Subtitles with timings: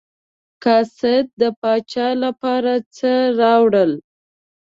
[0.63, 3.91] قاصد د پاچا لپاره څه راوړل.